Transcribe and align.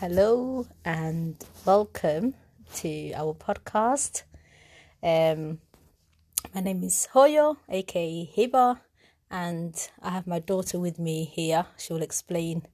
Hello 0.00 0.66
and 0.84 1.36
welcome 1.64 2.34
to 2.74 3.12
our 3.12 3.32
podcast. 3.32 4.24
Um, 5.04 5.60
my 6.52 6.62
name 6.62 6.82
is 6.82 7.06
Hoyo, 7.14 7.58
aka 7.68 8.28
Hiba, 8.36 8.80
and 9.30 9.88
I 10.02 10.10
have 10.10 10.26
my 10.26 10.40
daughter 10.40 10.80
with 10.80 10.98
me 10.98 11.24
here. 11.24 11.66
She 11.78 11.92
will 11.92 12.02
explain 12.02 12.66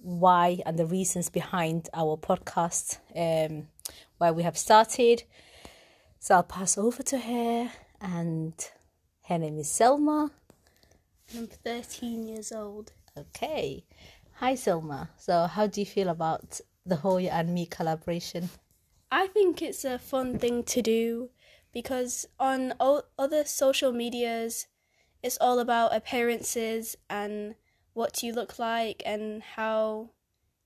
why 0.00 0.62
and 0.64 0.78
the 0.78 0.86
reasons 0.86 1.30
behind 1.30 1.88
our 1.92 2.16
podcast, 2.16 2.98
um, 3.16 3.66
why 4.18 4.30
we 4.30 4.44
have 4.44 4.56
started. 4.56 5.24
So 6.20 6.36
I'll 6.36 6.44
pass 6.44 6.78
over 6.78 7.02
to 7.02 7.18
her, 7.18 7.72
and 8.00 8.54
her 9.24 9.38
name 9.38 9.58
is 9.58 9.68
Selma. 9.68 10.30
I'm 11.36 11.48
13 11.48 12.28
years 12.28 12.52
old. 12.52 12.92
Okay. 13.18 13.82
Hi, 14.40 14.52
Silma. 14.52 15.08
So, 15.16 15.46
how 15.46 15.66
do 15.66 15.80
you 15.80 15.86
feel 15.86 16.10
about 16.10 16.60
the 16.84 16.96
Hoya 16.96 17.30
and 17.30 17.54
me 17.54 17.64
collaboration? 17.64 18.50
I 19.10 19.28
think 19.28 19.62
it's 19.62 19.82
a 19.82 19.98
fun 19.98 20.38
thing 20.38 20.62
to 20.64 20.82
do 20.82 21.30
because 21.72 22.26
on 22.38 22.74
other 23.18 23.46
social 23.46 23.92
medias, 23.92 24.66
it's 25.22 25.38
all 25.40 25.58
about 25.58 25.96
appearances 25.96 26.96
and 27.08 27.54
what 27.94 28.22
you 28.22 28.34
look 28.34 28.58
like 28.58 29.02
and 29.06 29.42
how 29.42 30.10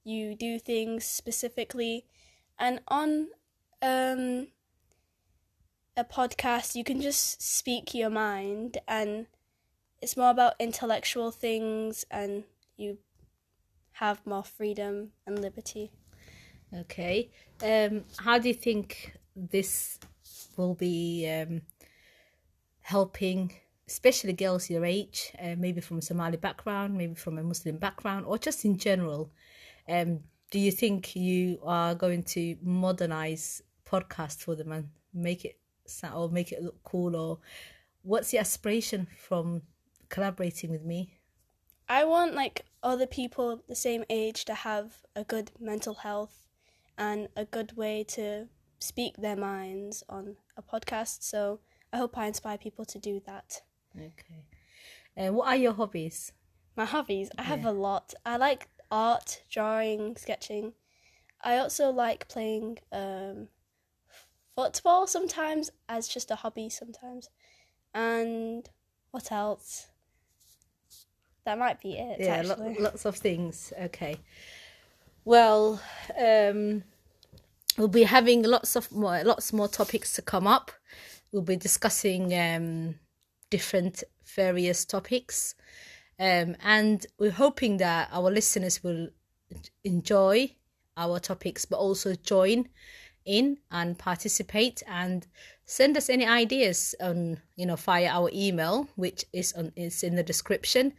you 0.02 0.34
do 0.34 0.58
things 0.58 1.04
specifically. 1.04 2.06
And 2.58 2.80
on 2.88 3.28
um, 3.82 4.48
a 5.96 6.04
podcast, 6.04 6.74
you 6.74 6.82
can 6.82 7.00
just 7.00 7.40
speak 7.40 7.94
your 7.94 8.10
mind, 8.10 8.78
and 8.88 9.26
it's 10.02 10.16
more 10.16 10.30
about 10.30 10.54
intellectual 10.58 11.30
things, 11.30 12.04
and 12.10 12.42
you 12.76 12.98
have 14.00 14.26
more 14.26 14.42
freedom 14.42 15.10
and 15.26 15.38
liberty. 15.38 15.92
Okay. 16.74 17.30
Um, 17.62 18.04
how 18.18 18.38
do 18.38 18.48
you 18.48 18.54
think 18.54 19.14
this 19.36 19.98
will 20.56 20.74
be 20.74 21.28
um, 21.28 21.60
helping, 22.80 23.52
especially 23.86 24.32
girls 24.32 24.70
your 24.70 24.86
age, 24.86 25.32
uh, 25.38 25.54
maybe 25.58 25.82
from 25.82 25.98
a 25.98 26.02
Somali 26.02 26.38
background, 26.38 26.96
maybe 26.96 27.14
from 27.14 27.36
a 27.36 27.42
Muslim 27.42 27.76
background, 27.76 28.24
or 28.24 28.38
just 28.38 28.64
in 28.64 28.78
general? 28.78 29.30
Um, 29.86 30.20
do 30.50 30.58
you 30.58 30.72
think 30.72 31.14
you 31.14 31.58
are 31.62 31.94
going 31.94 32.22
to 32.22 32.56
modernize 32.62 33.62
podcast 33.86 34.38
for 34.42 34.54
them 34.54 34.72
and 34.72 34.88
make 35.12 35.44
it 35.44 35.58
sound 35.84 36.14
or 36.14 36.30
make 36.30 36.52
it 36.52 36.62
look 36.62 36.82
cool, 36.84 37.14
or 37.14 37.38
what's 38.02 38.32
your 38.32 38.40
aspiration 38.40 39.06
from 39.18 39.60
collaborating 40.08 40.70
with 40.70 40.84
me? 40.84 41.18
I 41.86 42.04
want 42.04 42.34
like 42.34 42.64
other 42.82 43.06
people 43.06 43.62
the 43.68 43.74
same 43.74 44.04
age 44.08 44.44
to 44.46 44.54
have 44.54 45.02
a 45.14 45.24
good 45.24 45.50
mental 45.60 45.94
health 45.94 46.46
and 46.96 47.28
a 47.36 47.44
good 47.44 47.76
way 47.76 48.04
to 48.04 48.48
speak 48.78 49.16
their 49.16 49.36
minds 49.36 50.02
on 50.08 50.36
a 50.56 50.62
podcast. 50.62 51.22
So 51.22 51.60
I 51.92 51.98
hope 51.98 52.16
I 52.16 52.26
inspire 52.26 52.58
people 52.58 52.84
to 52.86 52.98
do 52.98 53.20
that. 53.26 53.62
Okay. 53.96 54.46
And 55.16 55.34
what 55.34 55.48
are 55.48 55.56
your 55.56 55.72
hobbies? 55.72 56.32
My 56.76 56.84
hobbies, 56.84 57.30
I 57.36 57.42
have 57.42 57.64
a 57.64 57.72
lot. 57.72 58.14
I 58.24 58.36
like 58.36 58.68
art, 58.90 59.42
drawing, 59.50 60.16
sketching. 60.16 60.72
I 61.42 61.58
also 61.58 61.90
like 61.90 62.28
playing 62.28 62.78
um, 62.92 63.48
football 64.54 65.06
sometimes 65.06 65.70
as 65.88 66.08
just 66.08 66.30
a 66.30 66.36
hobby 66.36 66.68
sometimes. 66.68 67.28
And 67.92 68.68
what 69.10 69.32
else? 69.32 69.88
That 71.44 71.58
might 71.58 71.80
be 71.80 71.94
it. 71.94 72.20
yeah 72.20 72.42
lo- 72.42 72.74
lots 72.78 73.04
of 73.06 73.16
things. 73.16 73.72
Okay. 73.80 74.16
Well 75.24 75.80
um 76.18 76.84
we'll 77.78 77.88
be 77.88 78.02
having 78.04 78.42
lots 78.42 78.76
of 78.76 78.90
more 78.92 79.22
lots 79.24 79.52
more 79.52 79.68
topics 79.68 80.12
to 80.14 80.22
come 80.22 80.46
up. 80.46 80.70
We'll 81.32 81.42
be 81.42 81.56
discussing 81.56 82.34
um 82.38 82.94
different 83.50 84.04
various 84.34 84.84
topics. 84.84 85.54
Um 86.18 86.56
and 86.62 87.06
we're 87.18 87.30
hoping 87.30 87.78
that 87.78 88.08
our 88.12 88.30
listeners 88.30 88.82
will 88.84 89.08
enjoy 89.84 90.54
our 90.96 91.18
topics 91.18 91.64
but 91.64 91.78
also 91.78 92.14
join 92.14 92.68
in 93.30 93.58
and 93.70 93.96
participate 93.96 94.82
and 94.88 95.26
send 95.64 95.96
us 95.96 96.10
any 96.10 96.26
ideas 96.26 96.96
on 97.00 97.38
you 97.54 97.64
know 97.64 97.76
via 97.76 98.08
our 98.08 98.28
email 98.34 98.88
which 98.96 99.24
is 99.32 99.52
on 99.52 99.72
is 99.76 100.02
in 100.02 100.16
the 100.16 100.22
description. 100.22 100.92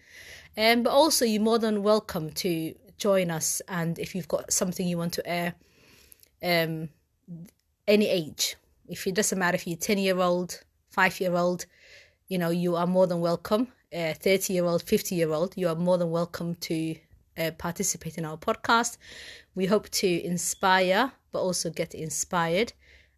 Um, 0.58 0.84
but 0.84 0.92
also 0.92 1.25
you're 1.25 1.42
more 1.42 1.59
than 1.59 1.84
welcome 1.84 2.31
to 2.31 2.74
join 2.97 3.31
us 3.31 3.62
and 3.68 4.00
if 4.00 4.16
you've 4.16 4.30
got 4.30 4.53
something 4.53 4.88
you 4.88 4.97
want 4.97 5.14
to 5.14 5.28
air 5.28 5.56
um 6.42 6.90
any 7.88 8.08
age. 8.08 8.56
If 8.88 9.08
it 9.08 9.16
doesn't 9.16 9.38
matter 9.38 9.56
if 9.56 9.68
you're 9.68 9.78
10 9.78 9.98
year 9.98 10.18
old 10.18 10.62
5 10.92 11.19
year 11.19 11.36
old 11.36 11.66
you 12.30 12.38
know 12.38 12.50
you 12.50 12.78
are 12.78 12.88
more 12.88 13.08
than 13.08 13.19
welcome. 13.19 13.68
Uh, 13.94 14.13
30 14.13 14.53
year 14.53 14.63
old 14.63 14.84
50 14.84 15.16
year 15.16 15.34
old 15.34 15.53
you 15.58 15.68
are 15.68 15.75
more 15.75 15.98
than 15.98 16.12
welcome 16.12 16.56
to 16.56 16.96
uh, 17.38 17.52
participate 17.58 18.18
in 18.18 18.24
our 18.24 18.38
podcast. 18.38 18.98
We 19.53 19.66
hope 19.66 19.90
to 19.90 20.08
inspire 20.08 21.12
but 21.31 21.40
also 21.40 21.69
get 21.69 21.94
inspired 21.94 22.74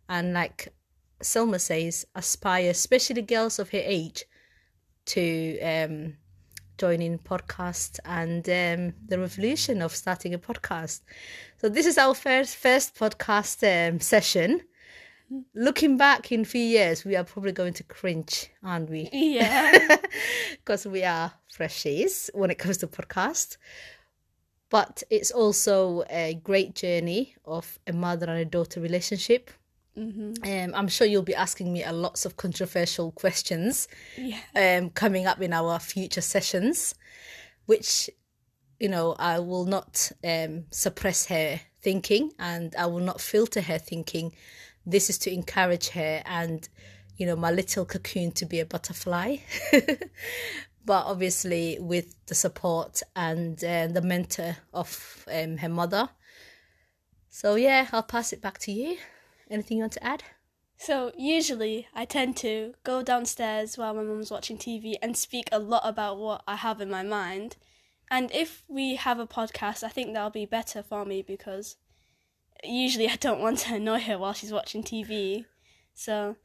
and 0.09 0.33
like 0.33 0.73
selma 1.21 1.59
says 1.59 2.05
aspire 2.15 2.69
especially 2.71 3.21
girls 3.21 3.59
of 3.59 3.69
her 3.69 3.81
age 3.83 4.25
to 5.05 5.59
um 5.61 6.13
join 6.77 7.01
in 7.01 7.19
podcast 7.19 7.99
and 8.03 8.49
um, 8.49 8.95
the 9.07 9.19
revolution 9.19 9.81
of 9.81 9.95
starting 9.95 10.33
a 10.33 10.39
podcast 10.39 11.01
so 11.57 11.69
this 11.69 11.85
is 11.85 11.97
our 11.97 12.15
first 12.15 12.55
first 12.55 12.95
podcast 12.95 13.63
um, 13.63 13.99
session 13.99 14.61
looking 15.55 15.97
back 15.97 16.31
in 16.31 16.41
a 16.41 16.45
few 16.45 16.63
years 16.63 17.05
we 17.05 17.15
are 17.15 17.23
probably 17.23 17.51
going 17.51 17.73
to 17.73 17.83
cringe 17.83 18.49
aren't 18.63 18.89
we 18.89 19.09
Yeah. 19.13 19.97
because 20.51 20.85
we 20.85 21.03
are 21.03 21.33
freshies 21.51 22.29
when 22.33 22.49
it 22.49 22.57
comes 22.57 22.77
to 22.77 22.87
podcast. 22.87 23.57
But 24.73 25.03
it's 25.11 25.29
also 25.29 26.03
a 26.09 26.33
great 26.43 26.73
journey 26.73 27.35
of 27.45 27.77
a 27.85 27.93
mother 27.93 28.25
and 28.25 28.39
a 28.39 28.45
daughter 28.45 28.81
relationship. 28.81 29.51
Um, 30.43 30.73
I'm 30.73 30.87
sure 30.87 31.05
you'll 31.05 31.21
be 31.21 31.35
asking 31.35 31.71
me 31.71 31.83
a 31.83 31.91
lots 31.91 32.25
of 32.25 32.37
controversial 32.37 33.11
questions 33.11 33.87
yeah. 34.17 34.39
um, 34.55 34.89
coming 34.89 35.27
up 35.27 35.39
in 35.43 35.53
our 35.53 35.77
future 35.77 36.21
sessions, 36.21 36.95
which 37.67 38.09
you 38.79 38.89
know 38.89 39.15
I 39.19 39.37
will 39.37 39.65
not 39.65 40.11
um, 40.23 40.63
suppress 40.71 41.27
her 41.27 41.61
thinking 41.83 42.31
and 42.39 42.75
I 42.75 42.87
will 42.87 43.05
not 43.05 43.21
filter 43.21 43.61
her 43.61 43.77
thinking. 43.77 44.33
This 44.87 45.07
is 45.07 45.19
to 45.19 45.31
encourage 45.31 45.89
her 45.89 46.23
and 46.25 46.67
you 47.15 47.27
know 47.27 47.35
my 47.35 47.51
little 47.51 47.85
cocoon 47.85 48.31
to 48.31 48.47
be 48.47 48.59
a 48.59 48.65
butterfly. 48.65 49.37
but 50.85 51.05
obviously 51.05 51.77
with 51.79 52.15
the 52.27 52.35
support 52.35 53.01
and 53.15 53.63
uh, 53.63 53.87
the 53.87 54.01
mentor 54.01 54.57
of 54.73 55.25
um, 55.33 55.57
her 55.57 55.69
mother. 55.69 56.09
So 57.29 57.55
yeah, 57.55 57.87
I'll 57.91 58.03
pass 58.03 58.33
it 58.33 58.41
back 58.41 58.59
to 58.59 58.71
you. 58.71 58.97
Anything 59.49 59.77
you 59.77 59.83
want 59.83 59.93
to 59.93 60.03
add? 60.03 60.23
So 60.77 61.11
usually 61.17 61.87
I 61.93 62.05
tend 62.05 62.35
to 62.37 62.73
go 62.83 63.01
downstairs 63.01 63.77
while 63.77 63.93
my 63.93 64.03
mum's 64.03 64.31
watching 64.31 64.57
TV 64.57 64.95
and 65.01 65.15
speak 65.15 65.47
a 65.51 65.59
lot 65.59 65.83
about 65.85 66.17
what 66.17 66.43
I 66.47 66.55
have 66.55 66.81
in 66.81 66.89
my 66.89 67.03
mind. 67.03 67.55
And 68.11 68.31
if 68.31 68.63
we 68.67 68.95
have 68.95 69.19
a 69.19 69.27
podcast, 69.27 69.83
I 69.83 69.89
think 69.89 70.13
that'll 70.13 70.29
be 70.29 70.45
better 70.45 70.83
for 70.83 71.05
me 71.05 71.21
because 71.21 71.77
usually 72.63 73.07
I 73.07 73.15
don't 73.15 73.41
want 73.41 73.59
to 73.59 73.75
annoy 73.75 74.01
her 74.01 74.17
while 74.17 74.33
she's 74.33 74.51
watching 74.51 74.83
TV. 74.83 75.45
So 75.93 76.35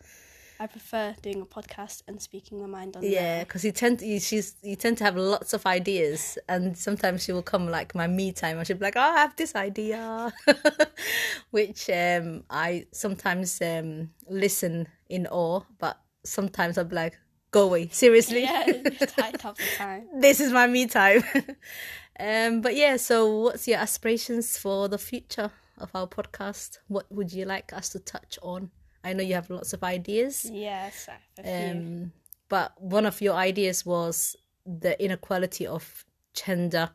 I 0.60 0.66
prefer 0.66 1.14
doing 1.22 1.40
a 1.42 1.46
podcast 1.46 2.02
and 2.08 2.20
speaking 2.20 2.60
my 2.60 2.66
mind 2.66 2.96
on 2.96 3.04
Yeah, 3.04 3.44
because 3.44 3.64
you 3.64 3.70
tend 3.70 4.00
to, 4.00 4.06
you, 4.06 4.18
she's 4.18 4.56
you 4.62 4.74
tend 4.74 4.98
to 4.98 5.04
have 5.04 5.16
lots 5.16 5.52
of 5.52 5.64
ideas, 5.66 6.36
and 6.48 6.76
sometimes 6.76 7.22
she 7.22 7.32
will 7.32 7.42
come 7.42 7.68
like 7.68 7.94
my 7.94 8.08
me 8.08 8.32
time, 8.32 8.58
and 8.58 8.66
she'll 8.66 8.76
be 8.76 8.84
like, 8.84 8.96
"Oh, 8.96 9.00
I 9.00 9.18
have 9.18 9.36
this 9.36 9.54
idea," 9.54 10.32
which 11.50 11.88
um, 11.90 12.42
I 12.50 12.86
sometimes 12.90 13.62
um, 13.62 14.10
listen 14.28 14.88
in 15.08 15.28
awe, 15.28 15.60
but 15.78 16.00
sometimes 16.24 16.76
I'll 16.76 16.84
be 16.84 16.96
like, 16.96 17.18
"Go 17.52 17.66
away, 17.66 17.88
seriously." 17.92 18.42
Yeah, 18.42 18.64
tight 18.64 19.38
the 19.40 19.54
time. 19.76 20.08
this 20.16 20.40
is 20.40 20.50
my 20.50 20.66
me 20.66 20.86
time. 20.86 21.22
um, 22.18 22.62
but 22.62 22.74
yeah, 22.74 22.96
so 22.96 23.42
what's 23.42 23.68
your 23.68 23.78
aspirations 23.78 24.58
for 24.58 24.88
the 24.88 24.98
future 24.98 25.52
of 25.78 25.90
our 25.94 26.08
podcast? 26.08 26.78
What 26.88 27.06
would 27.12 27.32
you 27.32 27.44
like 27.44 27.72
us 27.72 27.90
to 27.90 28.00
touch 28.00 28.40
on? 28.42 28.72
I 29.04 29.12
know 29.12 29.22
you 29.22 29.34
have 29.34 29.50
lots 29.50 29.72
of 29.72 29.82
ideas. 29.82 30.50
Yes, 30.52 31.08
I 31.08 31.12
have 31.12 31.46
a 31.46 31.72
few. 31.72 31.80
Um, 31.80 32.12
but 32.48 32.80
one 32.80 33.06
of 33.06 33.20
your 33.20 33.34
ideas 33.34 33.84
was 33.86 34.36
the 34.66 35.02
inequality 35.02 35.66
of 35.66 36.04
gender, 36.34 36.90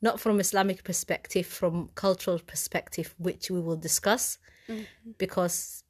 not 0.00 0.20
from 0.20 0.40
Islamic 0.40 0.84
perspective, 0.84 1.46
from 1.46 1.90
cultural 1.94 2.38
perspective, 2.38 3.14
which 3.18 3.50
we 3.50 3.60
will 3.60 3.76
discuss. 3.76 4.38
Because 5.18 5.84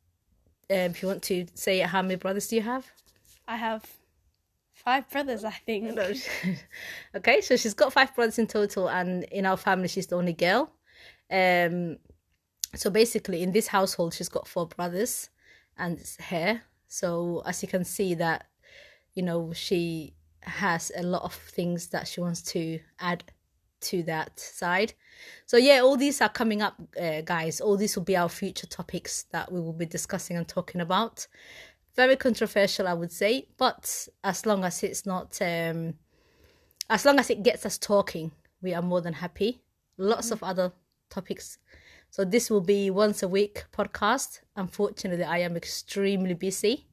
um, 0.71 0.77
if 0.77 1.03
you 1.03 1.09
want 1.09 1.23
to 1.25 1.47
say 1.55 1.79
how 1.81 2.03
many 2.03 2.17
brothers 2.17 2.49
do 2.49 2.57
you 2.57 2.63
have? 2.63 2.91
I 3.47 3.57
have 3.57 3.85
five 4.73 5.09
brothers, 5.11 5.45
I 5.45 5.51
think. 5.51 5.99
okay, 7.17 7.41
so 7.41 7.57
she's 7.57 7.75
got 7.75 7.93
five 7.93 8.15
brothers 8.15 8.39
in 8.39 8.47
total, 8.47 8.89
and 8.89 9.25
in 9.25 9.47
our 9.47 9.57
family, 9.57 9.89
she's 9.89 10.07
the 10.09 10.17
only 10.17 10.33
girl. 10.33 10.73
Um, 11.31 11.99
so 12.75 12.91
basically, 12.91 13.43
in 13.43 13.53
this 13.53 13.69
household, 13.69 14.15
she's 14.15 14.29
got 14.29 14.49
four 14.49 14.67
brothers 14.67 15.31
and 15.79 15.99
hair. 16.19 16.63
So 16.89 17.43
as 17.47 17.63
you 17.63 17.69
can 17.69 17.85
see, 17.85 18.15
that 18.15 18.47
you 19.15 19.23
know 19.23 19.53
she 19.53 20.15
has 20.41 20.93
a 20.97 21.03
lot 21.03 21.23
of 21.23 21.33
things 21.33 21.89
that 21.89 22.07
she 22.07 22.21
wants 22.21 22.43
to 22.43 22.79
add 23.01 23.25
to 23.81 24.03
that 24.05 24.39
side. 24.41 24.95
So 25.47 25.57
yeah, 25.57 25.81
all 25.81 25.97
these 25.97 26.21
are 26.21 26.29
coming 26.29 26.63
up, 26.63 26.75
uh, 27.01 27.21
guys. 27.23 27.61
All 27.61 27.77
these 27.77 27.97
will 27.97 28.05
be 28.05 28.17
our 28.17 28.29
future 28.29 28.67
topics 28.67 29.25
that 29.31 29.51
we 29.53 29.61
will 29.61 29.73
be 29.73 29.87
discussing 29.87 30.37
and 30.37 30.49
talking 30.49 30.81
about. 30.81 31.27
Very 31.95 32.17
controversial, 32.17 32.89
I 32.89 32.95
would 32.95 33.13
say, 33.13 33.47
but 33.57 34.09
as 34.25 34.47
long 34.47 34.65
as 34.65 34.83
it's 34.83 35.07
not, 35.07 35.39
um, 35.41 35.95
as 36.91 37.05
long 37.05 37.21
as 37.21 37.31
it 37.31 37.43
gets 37.43 37.65
us 37.65 37.79
talking, 37.79 38.33
we 38.63 38.75
are 38.75 38.83
more 38.83 39.01
than 39.01 39.15
happy. 39.15 39.63
Lots 39.97 40.31
of 40.33 40.43
other 40.43 40.73
topics. 41.09 41.59
So 42.15 42.25
this 42.25 42.49
will 42.49 42.61
be 42.61 42.91
once 42.91 43.25
a 43.25 43.29
week 43.29 43.65
podcast. 43.77 44.39
Unfortunately, 44.55 45.25
I 45.25 45.39
am 45.39 45.57
extremely 45.57 46.35
busy. 46.35 46.87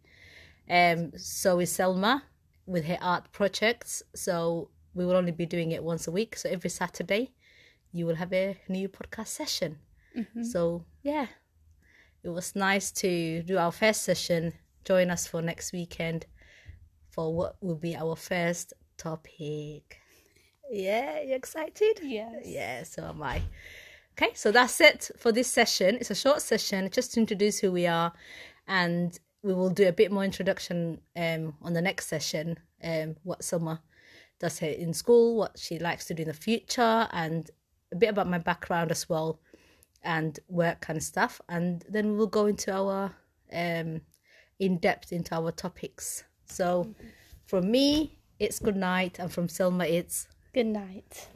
Um, 0.67 1.11
so 1.15 1.59
is 1.59 1.71
Selma 1.71 2.23
with 2.65 2.85
her 2.85 2.97
art 2.99 3.31
projects. 3.31 4.01
So 4.15 4.71
we 4.95 5.05
will 5.05 5.15
only 5.15 5.31
be 5.31 5.45
doing 5.45 5.73
it 5.73 5.83
once 5.83 6.07
a 6.07 6.11
week. 6.11 6.35
So 6.35 6.49
every 6.49 6.71
Saturday, 6.71 7.33
you 7.93 8.07
will 8.07 8.15
have 8.15 8.33
a 8.33 8.57
new 8.67 8.89
podcast 8.89 9.27
session. 9.27 9.77
So 10.41 10.85
yeah, 11.03 11.27
it 12.23 12.29
was 12.29 12.55
nice 12.55 12.91
to 12.93 13.43
do 13.43 13.59
our 13.59 13.71
first 13.71 14.01
session. 14.01 14.53
Join 14.85 15.11
us 15.11 15.27
for 15.27 15.39
next 15.39 15.71
weekend 15.71 16.25
for 17.11 17.31
what 17.31 17.57
will 17.61 17.75
be 17.75 17.95
our 17.95 18.15
first 18.15 18.73
topic. 18.97 19.99
Yeah, 20.71 21.21
you 21.21 21.35
excited? 21.35 21.99
Yes. 22.01 22.41
Yeah, 22.43 22.83
so 22.85 23.03
am 23.03 23.21
I. 23.21 23.43
Okay, 24.13 24.33
so 24.35 24.51
that's 24.51 24.79
it 24.81 25.09
for 25.17 25.31
this 25.31 25.47
session. 25.47 25.95
It's 25.95 26.11
a 26.11 26.15
short 26.15 26.41
session 26.41 26.89
just 26.91 27.13
to 27.13 27.19
introduce 27.19 27.59
who 27.59 27.71
we 27.71 27.87
are, 27.87 28.13
and 28.67 29.17
we 29.41 29.53
will 29.53 29.69
do 29.69 29.87
a 29.87 29.93
bit 29.93 30.11
more 30.11 30.23
introduction 30.23 30.99
um, 31.15 31.53
on 31.61 31.73
the 31.73 31.81
next 31.81 32.07
session. 32.07 32.57
Um, 32.83 33.15
what 33.23 33.43
Summer 33.43 33.79
does 34.39 34.59
here 34.59 34.73
in 34.73 34.93
school, 34.93 35.37
what 35.37 35.57
she 35.57 35.79
likes 35.79 36.05
to 36.05 36.13
do 36.13 36.23
in 36.23 36.27
the 36.27 36.33
future, 36.33 37.07
and 37.11 37.49
a 37.91 37.95
bit 37.95 38.09
about 38.09 38.27
my 38.27 38.37
background 38.37 38.91
as 38.91 39.07
well, 39.09 39.39
and 40.03 40.39
work 40.47 40.85
and 40.89 41.01
stuff. 41.01 41.41
And 41.49 41.83
then 41.89 42.17
we'll 42.17 42.27
go 42.27 42.45
into 42.45 42.71
our 42.73 43.15
um, 43.53 44.01
in 44.59 44.77
depth 44.77 45.11
into 45.11 45.35
our 45.35 45.51
topics. 45.51 46.23
So, 46.45 46.93
from 47.45 47.71
me, 47.71 48.19
it's 48.39 48.59
good 48.59 48.75
night, 48.75 49.19
and 49.19 49.31
from 49.31 49.47
Selma, 49.47 49.85
it's 49.85 50.27
Good 50.53 50.65
night. 50.65 51.29